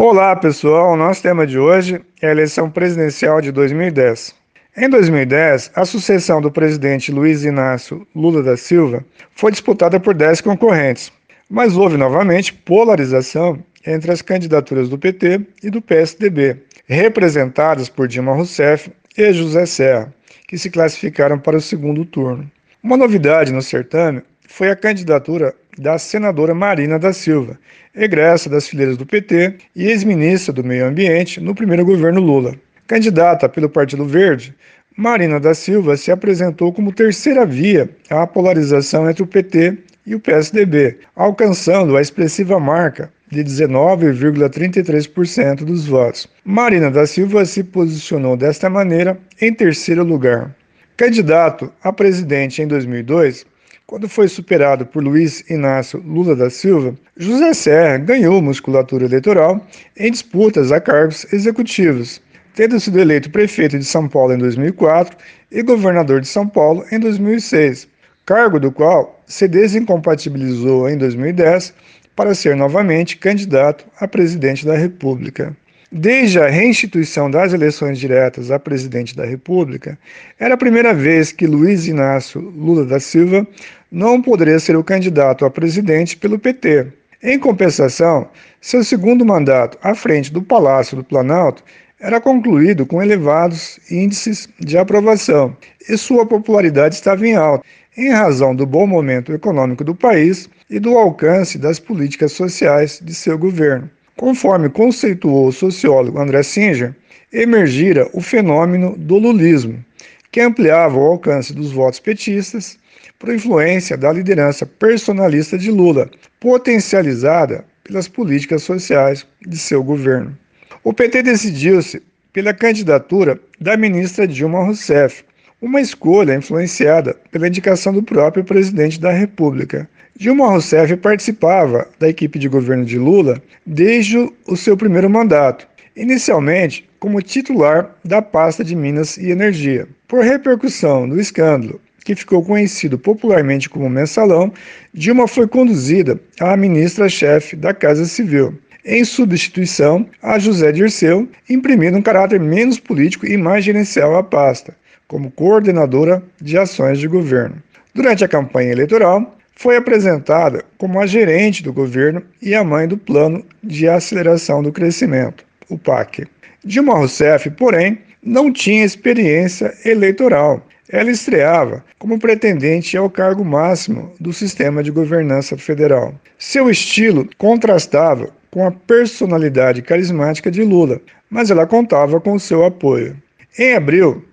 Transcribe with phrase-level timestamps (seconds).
[0.00, 4.32] Olá pessoal, nosso tema de hoje é a eleição presidencial de 2010.
[4.76, 10.40] Em 2010, a sucessão do presidente Luiz Inácio Lula da Silva foi disputada por 10
[10.42, 11.10] concorrentes,
[11.50, 18.34] mas houve novamente polarização entre as candidaturas do PT e do PSDB, representadas por Dilma
[18.34, 20.14] Rousseff e José Serra,
[20.46, 22.48] que se classificaram para o segundo turno.
[22.80, 27.56] Uma novidade no certame foi a candidatura da senadora Marina da Silva,
[27.94, 32.56] egressa das fileiras do PT e ex-ministra do Meio Ambiente no primeiro governo Lula.
[32.86, 34.54] Candidata pelo Partido Verde,
[34.96, 40.20] Marina da Silva se apresentou como terceira via à polarização entre o PT e o
[40.20, 46.26] PSDB, alcançando a expressiva marca de 19,33% dos votos.
[46.44, 50.52] Marina da Silva se posicionou desta maneira em terceiro lugar.
[50.96, 53.46] Candidato a presidente em 2002,
[53.88, 59.66] quando foi superado por Luiz Inácio Lula da Silva, José Serra ganhou musculatura eleitoral
[59.96, 62.20] em disputas a cargos executivos,
[62.54, 65.16] tendo sido eleito prefeito de São Paulo em 2004
[65.50, 67.88] e governador de São Paulo em 2006,
[68.26, 71.72] cargo do qual se desincompatibilizou em 2010
[72.14, 75.56] para ser novamente candidato a presidente da República.
[75.90, 79.98] Desde a reinstituição das eleições diretas a presidente da República,
[80.38, 83.46] era a primeira vez que Luiz Inácio Lula da Silva
[83.90, 86.86] não poderia ser o candidato a presidente pelo PT.
[87.22, 88.28] Em compensação,
[88.60, 91.64] seu segundo mandato à frente do Palácio do Planalto
[92.00, 95.56] era concluído com elevados índices de aprovação
[95.88, 97.64] e sua popularidade estava em alta,
[97.96, 103.12] em razão do bom momento econômico do país e do alcance das políticas sociais de
[103.12, 103.90] seu governo.
[104.16, 106.94] Conforme conceituou o sociólogo André Singer,
[107.32, 109.84] emergira o fenômeno do lulismo,
[110.30, 112.78] que ampliava o alcance dos votos petistas
[113.18, 120.36] por influência da liderança personalista de Lula, potencializada pelas políticas sociais de seu governo.
[120.82, 125.24] O PT decidiu-se pela candidatura da ministra Dilma Rousseff,
[125.60, 129.88] uma escolha influenciada pela indicação do próprio presidente da República,
[130.18, 134.18] Dilma Rousseff participava da equipe de governo de Lula desde
[134.48, 139.86] o seu primeiro mandato, inicialmente como titular da pasta de Minas e Energia.
[140.08, 144.52] Por repercussão do escândalo, que ficou conhecido popularmente como Mensalão,
[144.92, 152.02] Dilma foi conduzida à ministra-chefe da Casa Civil, em substituição a José Dirceu, imprimindo um
[152.02, 154.74] caráter menos político e mais gerencial à pasta,
[155.06, 157.62] como coordenadora de ações de governo.
[157.94, 162.96] Durante a campanha eleitoral, foi apresentada como a gerente do governo e a mãe do
[162.96, 166.26] Plano de Aceleração do Crescimento, o PAC.
[166.64, 170.64] Dilma Rousseff, porém, não tinha experiência eleitoral.
[170.90, 176.14] Ela estreava como pretendente ao cargo máximo do sistema de governança federal.
[176.38, 183.16] Seu estilo contrastava com a personalidade carismática de Lula, mas ela contava com seu apoio.
[183.58, 184.24] Em abril,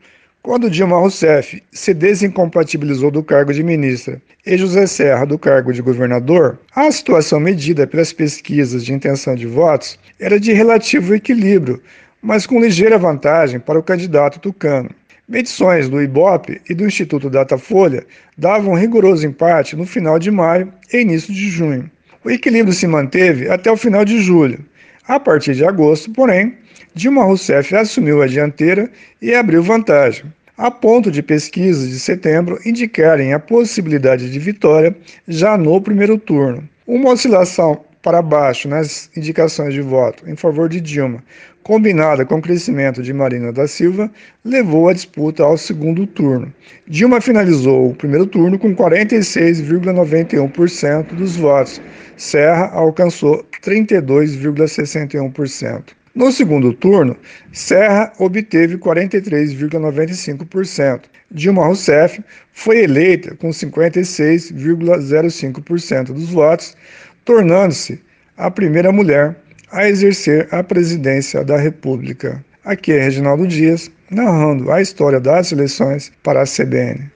[0.42, 5.82] quando Dilma Rousseff se desincompatibilizou do cargo de ministra e José Serra do cargo de
[5.82, 11.82] governador, a situação medida pelas pesquisas de intenção de votos era de relativo equilíbrio,
[12.22, 14.90] mas com ligeira vantagem para o candidato tucano.
[15.28, 18.06] Medições do IBOP e do Instituto Datafolha
[18.38, 21.90] davam um rigoroso empate no final de maio e início de junho.
[22.24, 24.64] O equilíbrio se manteve até o final de julho.
[25.08, 26.56] A partir de agosto, porém,
[26.94, 30.26] Dilma Rousseff assumiu a dianteira e abriu vantagem,
[30.56, 34.96] a ponto de pesquisas de setembro indicarem a possibilidade de vitória
[35.28, 36.70] já no primeiro turno.
[36.86, 41.24] Uma oscilação para baixo nas indicações de voto em favor de Dilma,
[41.64, 44.12] combinada com o crescimento de Marina da Silva,
[44.44, 46.54] levou a disputa ao segundo turno.
[46.88, 51.82] Dilma finalizou o primeiro turno com 46,91% dos votos.
[52.16, 55.86] Serra alcançou 32,61%.
[56.14, 57.18] No segundo turno,
[57.52, 61.06] Serra obteve 43,95%.
[61.32, 62.24] Dilma Rousseff
[62.54, 66.78] foi eleita com 56,05% dos votos,
[67.26, 68.00] tornando-se
[68.38, 69.36] a primeira mulher
[69.72, 72.44] a exercer a presidência da República.
[72.64, 77.12] Aqui é Reginaldo Dias, narrando a história das eleições para a CBN.